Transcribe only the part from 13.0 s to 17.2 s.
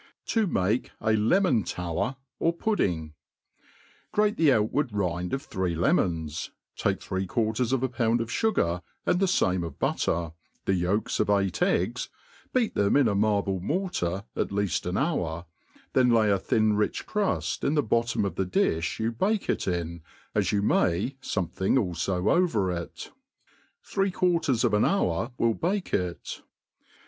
a marble mortar at lealt an hour, then lay a thin rich